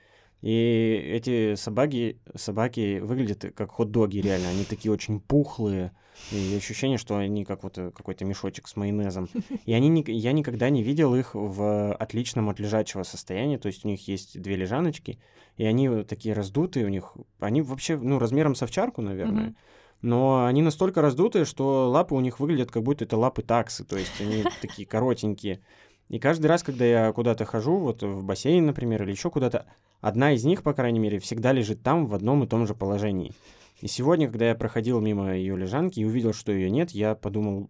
[0.41, 4.51] И эти собаки, собаки выглядят как хот-доги, реально.
[4.51, 5.93] Они такие очень пухлые.
[6.33, 9.29] И ощущение, что они как вот э, какой-то мешочек с майонезом.
[9.67, 13.59] И они, ни- я никогда не видел их в отличном от лежачего состояния.
[13.59, 15.19] То есть у них есть две лежаночки,
[15.57, 17.17] и они такие раздутые у них.
[17.41, 19.55] Они вообще, ну, размером с овчарку, наверное.
[20.03, 23.97] Но они настолько раздутые, что лапы у них выглядят как будто это лапы таксы, то
[23.97, 25.61] есть они такие коротенькие.
[26.09, 29.67] И каждый раз, когда я куда-то хожу, вот в бассейн, например, или еще куда-то,
[30.01, 33.33] одна из них, по крайней мере, всегда лежит там в одном и том же положении.
[33.81, 37.69] И сегодня, когда я проходил мимо ее лежанки и увидел, что ее нет, я подумал,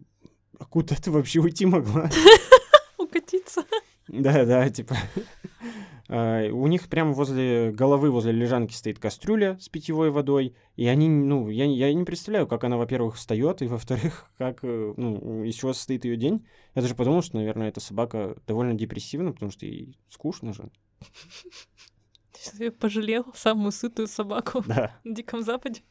[0.58, 2.10] а куда ты вообще уйти могла?
[2.98, 3.64] Укатиться.
[4.08, 4.96] Да, да, типа.
[6.08, 11.10] э, у них прямо возле головы, возле лежанки стоит кастрюля с питьевой водой, и они,
[11.10, 15.54] ну, я, я не представляю, как она, во-первых, встает, и, во-вторых, как, э, ну, из
[15.56, 16.46] чего состоит ее день.
[16.74, 20.70] Я даже подумал, что, наверное, эта собака довольно депрессивна, потому что ей скучно же.
[22.58, 24.98] Я пожалел самую сытую собаку Да.
[25.04, 25.82] на Диком Западе.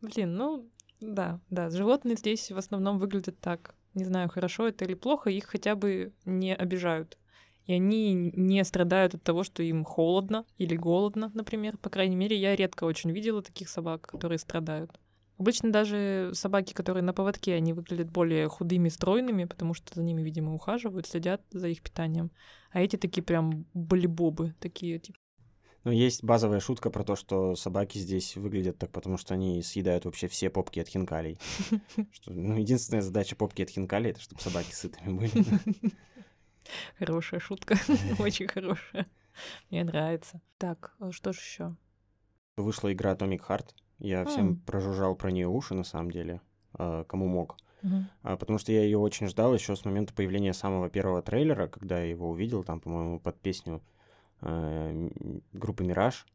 [0.00, 0.68] Блин, ну,
[1.00, 3.74] да, да, животные здесь в основном выглядят так.
[3.94, 7.18] Не знаю, хорошо это или плохо, их хотя бы не обижают.
[7.66, 11.76] И они не страдают от того, что им холодно или голодно, например.
[11.76, 14.98] По крайней мере, я редко очень видела таких собак, которые страдают.
[15.40, 20.20] Обычно даже собаки, которые на поводке, они выглядят более худыми, стройными, потому что за ними,
[20.20, 22.30] видимо, ухаживают, следят за их питанием.
[22.72, 25.18] А эти такие прям болибобы, такие, типа,
[25.84, 30.04] Но есть базовая шутка про то, что собаки здесь выглядят так, потому что они съедают
[30.04, 31.38] вообще все попки от хинкалей.
[32.12, 35.32] Что, ну, единственная задача попки от хинкалей— это чтобы собаки сытыми были.
[36.98, 37.78] Хорошая шутка,
[38.18, 39.06] очень хорошая.
[39.70, 40.42] Мне нравится.
[40.58, 41.76] Так, а что ж еще?
[42.58, 43.68] Вышла игра Atomic Heart.
[44.00, 46.40] Я всем прожужжал про нее уши, на самом деле,
[46.74, 47.56] а, кому мог.
[48.22, 51.98] А, Потому что я ее очень ждал еще с момента появления самого первого трейлера, когда
[52.00, 53.80] я его увидел, там, по-моему, под песню
[54.42, 56.26] м, группы Мираж.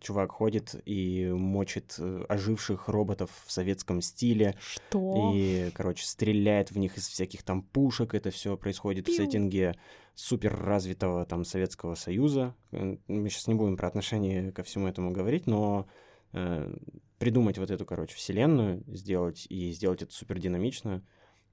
[0.00, 4.54] Чувак ходит и мочит э, оживших роботов в советском стиле.
[4.60, 5.32] Что?
[5.34, 8.14] И, короче, стреляет в них из всяких там пушек.
[8.14, 9.16] Это все происходит в Пиу.
[9.16, 9.76] сеттинге
[10.14, 12.54] супер развитого там Советского Союза.
[12.72, 15.86] Э, Мы сейчас не будем про отношение ко всему этому говорить, но
[16.32, 16.74] э,
[17.18, 21.02] придумать вот эту, короче, вселенную, сделать и сделать это супер динамично,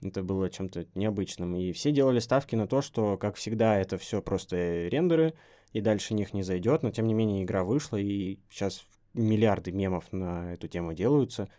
[0.02, 1.56] это было чем-то необычным.
[1.56, 5.34] И все делали ставки на то, что, как всегда, это все просто рендеры,
[5.74, 10.12] и дальше них не зайдет, но тем не менее игра вышла, и сейчас миллиарды мемов
[10.12, 11.50] на эту тему делаются.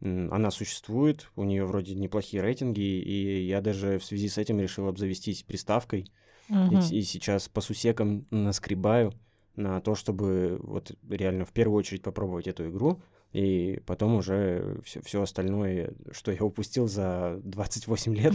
[0.00, 4.88] Она существует, у нее вроде неплохие рейтинги, и я даже в связи с этим решил
[4.88, 6.06] обзавестись приставкой,
[6.48, 6.78] и, Мгм.
[6.78, 9.12] и сейчас по сусекам наскребаю
[9.56, 15.22] на то, чтобы вот реально в первую очередь попробовать эту игру, и потом уже все,
[15.22, 18.34] остальное, что я упустил за 28 лет,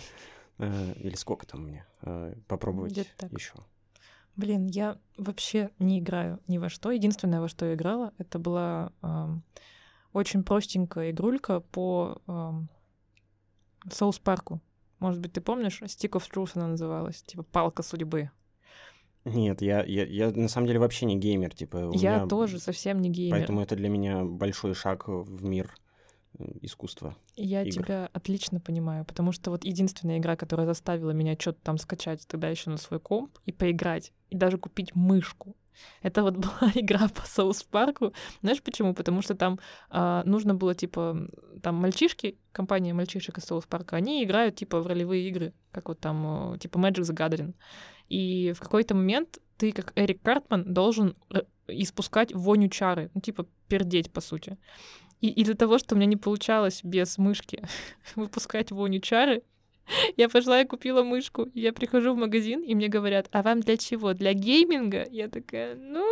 [0.58, 2.96] э, или сколько там мне, э, попробовать
[3.30, 3.54] еще.
[4.36, 6.92] Блин, я вообще не играю ни во что.
[6.92, 9.42] Единственное, во что я играла, это была ам,
[10.12, 12.22] очень простенькая игрулька по
[13.90, 14.60] Соус Парку.
[15.00, 15.82] Может быть, ты помнишь?
[15.82, 17.22] Stick of Truth она называлась.
[17.22, 18.30] Типа палка судьбы.
[19.34, 23.00] Нет, я, я, я на самом деле вообще не геймер, типа я меня- тоже совсем
[23.00, 23.38] не геймер.
[23.38, 25.74] Поэтому это для меня большой шаг в мир
[26.38, 27.16] э, искусства.
[27.36, 27.84] Я игр.
[27.84, 32.48] тебя отлично понимаю, потому что вот единственная игра, которая заставила меня что-то там скачать тогда
[32.48, 35.54] еще на свой комп и поиграть, и даже купить мышку.
[36.02, 38.12] Это вот была игра по Соус Парку.
[38.42, 38.94] Знаешь почему?
[38.94, 39.58] Потому что там
[39.90, 41.28] а, нужно было, типа,
[41.62, 46.00] там мальчишки, компания мальчишек из Соус Парка, они играют, типа, в ролевые игры, как вот
[46.00, 47.54] там, э, типа, Magic the Gathering.
[48.08, 53.46] И в какой-то момент ты, как Эрик Картман, должен э, испускать воню чары, ну, типа,
[53.68, 54.56] пердеть, по сути.
[55.20, 57.62] И из-за того, что у меня не получалось без мышки
[58.16, 59.42] выпускать воню чары,
[60.16, 61.48] я пошла и купила мышку.
[61.54, 64.14] Я прихожу в магазин, и мне говорят, а вам для чего?
[64.14, 65.06] Для гейминга?
[65.10, 66.06] Я такая, ну,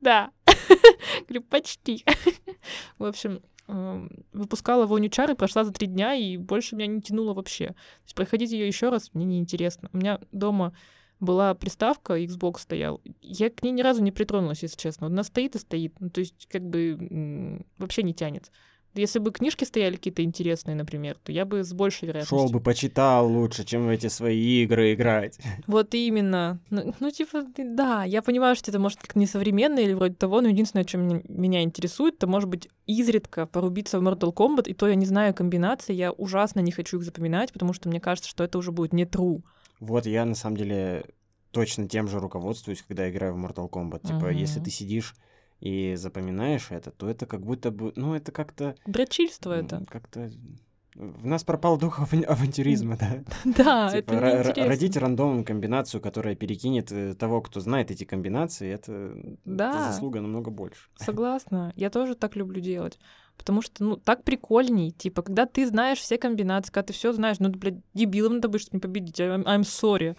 [0.00, 0.30] да.
[1.28, 2.04] Говорю, почти.
[2.98, 7.34] В общем, эм, выпускала воню чары, прошла за три дня, и больше меня не тянуло
[7.34, 7.68] вообще.
[7.68, 9.88] То есть проходить ее еще раз мне неинтересно.
[9.92, 10.74] У меня дома
[11.20, 13.00] была приставка, Xbox стоял.
[13.22, 15.06] Я к ней ни разу не притронулась, если честно.
[15.06, 15.94] Она стоит и стоит.
[16.00, 18.50] Ну, то есть, как бы вообще не тянет.
[18.94, 22.38] Если бы книжки стояли какие-то интересные, например, то я бы с большей вероятностью...
[22.38, 25.38] Шел бы, почитал лучше, чем в эти свои игры играть.
[25.66, 26.60] Вот именно.
[26.70, 30.48] Ну, ну, типа, да, я понимаю, что это может как несовременно или вроде того, но
[30.48, 34.94] единственное, что меня, интересует, это может быть изредка порубиться в Mortal Kombat, и то я
[34.94, 38.58] не знаю комбинации, я ужасно не хочу их запоминать, потому что мне кажется, что это
[38.58, 39.42] уже будет не true.
[39.80, 41.04] Вот я на самом деле
[41.50, 44.06] точно тем же руководствуюсь, когда играю в Mortal Kombat.
[44.06, 44.64] Типа, если Мгм.
[44.64, 45.14] ты сидишь
[45.60, 48.74] и запоминаешь это, то это как будто бы, ну, это как-то...
[48.86, 49.84] Дрочильство это.
[49.88, 50.30] Как-то...
[50.94, 53.24] В нас пропал дух аван- авантюризма, да?
[53.44, 58.92] Да, Типа, это родить рандомную комбинацию, которая перекинет э, того, кто знает эти комбинации, это,
[58.92, 59.90] это Да.
[59.90, 60.88] заслуга намного больше.
[60.96, 61.72] Согласна.
[61.74, 63.00] Я тоже так люблю делать.
[63.36, 64.92] Потому что, ну, так прикольней.
[64.92, 68.76] Типа, когда ты знаешь все комбинации, когда ты все знаешь, ну, блядь, дебилом надо чтобы
[68.76, 69.18] не победить.
[69.18, 70.16] I'm, I'm sorry.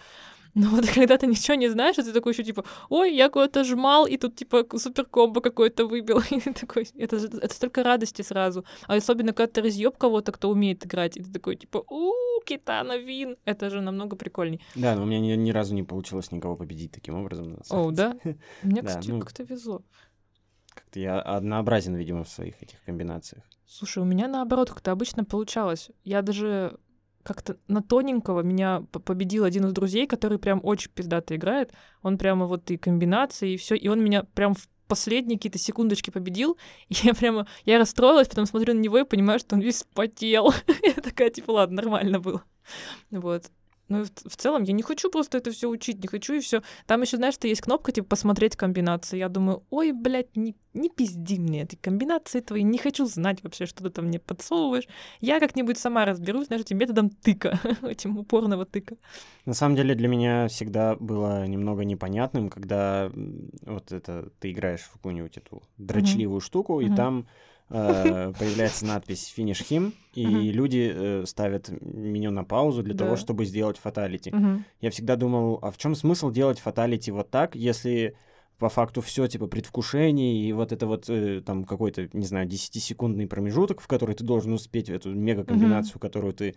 [0.56, 3.62] Но вот когда ты ничего не знаешь, и ты такой еще типа, ой, я кого-то
[3.62, 6.22] жмал, и тут типа супер комбо какой-то выбил.
[6.30, 8.64] И ты такой, это, это столько радости сразу.
[8.88, 12.12] А особенно, когда ты разъеб кого-то, кто умеет играть, и ты такой типа, у
[12.46, 13.36] Китана Вин.
[13.44, 14.62] Это же намного прикольней.
[14.74, 17.58] Да, но у меня ни, ни разу не получилось никого победить таким образом.
[17.68, 18.16] О, да?
[18.62, 19.82] Мне, кстати, ну- как-то везло.
[20.74, 23.44] Как-то я однообразен, видимо, в своих этих комбинациях.
[23.66, 25.90] Слушай, у меня наоборот как-то обычно получалось.
[26.04, 26.78] Я даже
[27.26, 31.72] как-то на тоненького меня победил один из друзей, который прям очень пиздато играет.
[32.02, 36.10] Он прямо вот и комбинации, и все, и он меня прям в последние какие-то секундочки
[36.10, 36.56] победил,
[36.88, 40.54] и я прямо, я расстроилась, потом смотрю на него и понимаю, что он весь спотел.
[40.84, 42.44] я такая, типа, ладно, нормально было.
[43.10, 43.50] Вот.
[43.88, 46.62] Ну, в, в целом, я не хочу просто это все учить, не хочу и все.
[46.86, 49.18] Там еще, знаешь, что есть кнопка, типа, посмотреть комбинации.
[49.18, 53.66] Я думаю, ой, блядь, не, не пизди мне эти комбинации твои, не хочу знать вообще,
[53.66, 54.88] что ты там мне подсовываешь.
[55.20, 58.96] Я как-нибудь сама разберусь, знаешь, этим методом тыка, этим упорного тыка.
[59.44, 63.10] На самом деле для меня всегда было немного непонятным, когда
[63.62, 66.44] вот это ты играешь в какую-нибудь эту дрочливую mm-hmm.
[66.44, 66.92] штуку, mm-hmm.
[66.92, 67.26] и там
[67.68, 73.76] появляется надпись «Finish him», и люди э, ставят меню на паузу для того, чтобы сделать
[73.76, 74.32] фаталити.
[74.80, 78.16] Я всегда думал, а в чем смысл делать фаталити вот так, если
[78.58, 83.26] по факту все типа предвкушение и вот это вот э, там какой-то, не знаю, 10-секундный
[83.26, 86.00] промежуток, в который ты должен успеть эту мега-комбинацию, uh-huh.
[86.00, 86.54] которую ты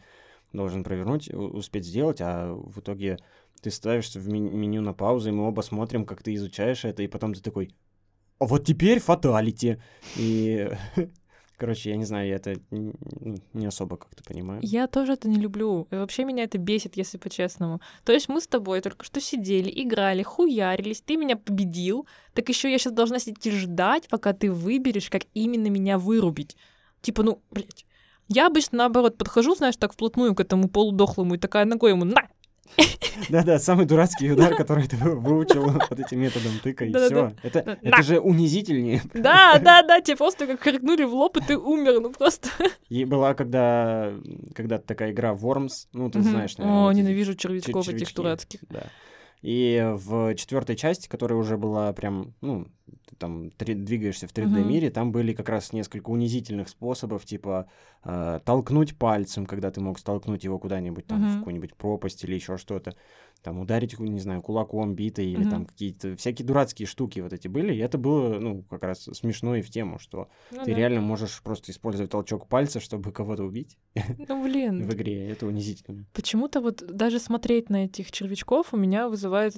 [0.53, 3.17] должен провернуть, успеть сделать, а в итоге
[3.61, 7.07] ты ставишься в меню на паузу, и мы оба смотрим, как ты изучаешь это, и
[7.07, 7.73] потом ты такой,
[8.39, 9.77] вот теперь фаталити.
[10.15, 10.69] И,
[11.57, 14.59] короче, я не знаю, я это не особо как-то понимаю.
[14.63, 15.87] Я тоже это не люблю.
[15.91, 17.81] И вообще меня это бесит, если по-честному.
[18.03, 22.71] То есть мы с тобой только что сидели, играли, хуярились, ты меня победил, так еще
[22.71, 26.55] я сейчас должна сидеть и ждать, пока ты выберешь, как именно меня вырубить.
[27.01, 27.85] Типа, ну, блядь.
[28.31, 32.29] Я обычно, наоборот, подхожу, знаешь, так вплотную к этому полудохлому и такая ногой ему «на!»
[33.29, 37.33] Да-да, самый дурацкий удар, который ты выучил вот этим методом тыка, и все.
[37.43, 39.01] Это, же унизительнее.
[39.13, 42.49] Да, да, да, тебе просто как крикнули в лоб, и ты умер, ну просто.
[42.89, 44.13] И была когда,
[44.55, 46.87] когда такая игра Worms, ну, ты знаешь, наверное.
[46.87, 48.61] О, ненавижу червячков этих дурацких.
[48.69, 48.83] Да.
[49.41, 52.67] И в четвертой части, которая уже была прям, ну,
[53.07, 54.91] ты там 3, двигаешься в 3D-мире, uh-huh.
[54.91, 57.69] там были как раз несколько унизительных способов, типа
[58.03, 61.35] э, толкнуть пальцем, когда ты мог столкнуть его куда-нибудь там uh-huh.
[61.35, 62.95] в какую-нибудь пропасть или еще что-то
[63.41, 65.49] там ударить, не знаю, кулаком битой или mm-hmm.
[65.49, 67.73] там какие-то всякие дурацкие штуки вот эти были.
[67.73, 70.77] И это было, ну, как раз смешно и в тему, что ну, ты да.
[70.77, 73.77] реально можешь просто использовать толчок пальца, чтобы кого-то убить.
[74.27, 74.87] Ну, блин.
[74.87, 75.29] в игре.
[75.29, 76.05] Это унизительно.
[76.13, 79.55] Почему-то вот даже смотреть на этих червячков у меня вызывает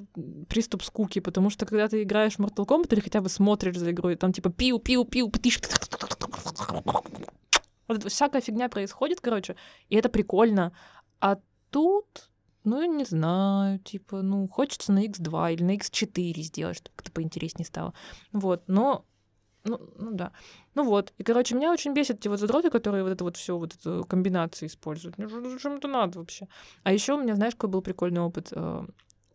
[0.48, 3.92] приступ скуки, потому что когда ты играешь в Mortal Kombat или хотя бы смотришь за
[3.92, 5.60] игрой, там типа пиу-пиу-пиу, птиш
[7.88, 9.56] вот всякая фигня происходит, короче,
[9.90, 10.72] и это прикольно.
[11.20, 11.38] А
[11.70, 12.31] тут
[12.64, 17.66] ну, не знаю, типа, ну, хочется на X2 или на X4 сделать, чтобы как-то поинтереснее
[17.66, 17.94] стало.
[18.32, 19.06] Вот, но
[19.64, 20.32] ну, ну да.
[20.74, 21.14] Ну вот.
[21.18, 24.06] И, короче, меня очень бесят эти вот задроты, которые вот это вот все вот эту
[24.06, 25.18] комбинацию используют.
[25.18, 26.48] Ну, зачем это надо вообще?
[26.84, 28.52] А еще у меня, знаешь, какой был прикольный опыт?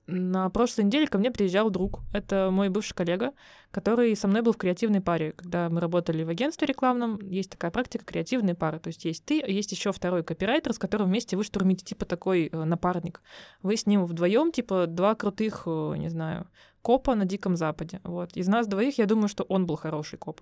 [0.07, 2.01] На прошлой неделе ко мне приезжал друг.
[2.13, 3.33] Это мой бывший коллега,
[3.73, 5.33] который со мной был в креативной паре.
[5.33, 8.79] Когда мы работали в агентстве рекламном, есть такая практика креативной пары.
[8.79, 12.05] То есть есть ты, а есть еще второй копирайтер, с которым вместе вы штурмите типа
[12.05, 13.21] такой э, напарник.
[13.63, 16.47] Вы с ним вдвоем типа два крутых, э, не знаю,
[16.83, 18.01] копа на Диком Западе.
[18.05, 18.37] Вот.
[18.37, 20.41] Из нас двоих, я думаю, что он был хороший коп.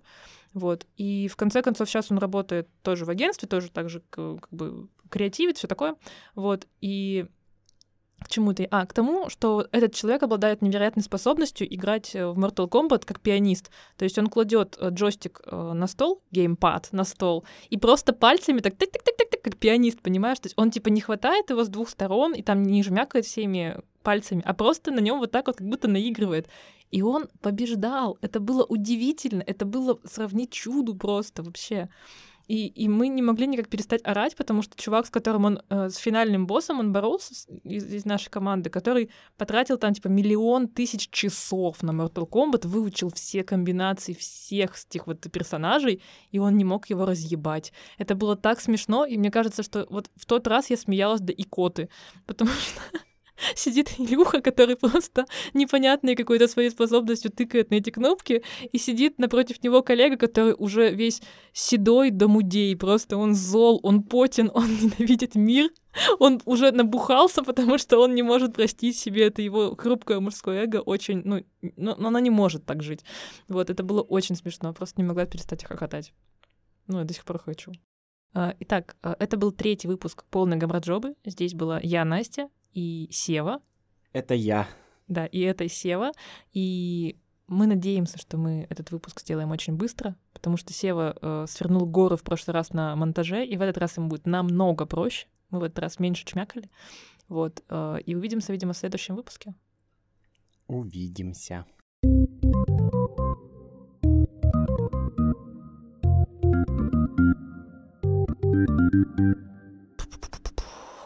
[0.52, 0.86] Вот.
[0.98, 4.88] И в конце концов сейчас он работает тоже в агентстве, тоже так же как бы
[5.08, 5.96] креативит, все такое.
[6.34, 6.66] Вот.
[6.82, 7.28] И
[8.20, 8.66] к чему ты?
[8.70, 13.20] А, к тому, что этот человек обладает невероятной способностью играть э, в Mortal Kombat как
[13.20, 13.70] пианист.
[13.96, 18.60] То есть он кладет э, джойстик э, на стол, геймпад на стол, и просто пальцами
[18.60, 20.38] так так так так так как пианист, понимаешь?
[20.38, 23.80] То есть он типа не хватает его с двух сторон и там не жмякает всеми
[24.02, 26.48] пальцами, а просто на нем вот так вот как будто наигрывает.
[26.90, 28.18] И он побеждал.
[28.20, 29.42] Это было удивительно.
[29.44, 31.88] Это было сравнить чуду просто вообще.
[32.46, 35.88] И, и мы не могли никак перестать орать, потому что чувак, с которым он, э,
[35.88, 37.34] с финальным боссом, он боролся
[37.64, 43.10] из, из нашей команды, который потратил там типа миллион тысяч часов на Mortal Kombat, выучил
[43.12, 47.72] все комбинации всех этих вот персонажей, и он не мог его разъебать.
[47.98, 51.32] Это было так смешно, и мне кажется, что вот в тот раз я смеялась до
[51.32, 51.88] икоты,
[52.26, 52.80] потому что
[53.54, 59.62] сидит Илюха, который просто непонятной какой-то своей способностью тыкает на эти кнопки, и сидит напротив
[59.62, 61.22] него коллега, который уже весь
[61.52, 65.70] седой до мудей, просто он зол, он потен, он ненавидит мир,
[66.18, 70.78] он уже набухался, потому что он не может простить себе это его хрупкое мужское эго
[70.78, 71.44] очень, ну,
[71.76, 73.04] но, но она не может так жить.
[73.48, 76.12] Вот, это было очень смешно, просто не могла перестать хохотать.
[76.86, 77.72] Ну, я до сих пор хочу.
[78.34, 81.14] А, итак, а, это был третий выпуск полной гамраджобы.
[81.24, 83.62] Здесь была я, Настя, и Сева.
[84.12, 84.68] Это я.
[85.08, 86.12] Да, и это Сева.
[86.52, 91.86] И мы надеемся, что мы этот выпуск сделаем очень быстро, потому что Сева э, свернул
[91.86, 95.26] горы в прошлый раз на монтаже, и в этот раз ему будет намного проще.
[95.50, 96.70] Мы в этот раз меньше чмякали.
[97.28, 97.62] Вот.
[97.68, 99.54] Э, и увидимся, видимо, в следующем выпуске.
[100.66, 101.66] Увидимся.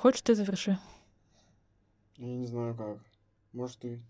[0.00, 0.78] Хочешь, ты заверши?
[2.18, 2.98] Я не знаю как.
[3.52, 4.02] Может, ты.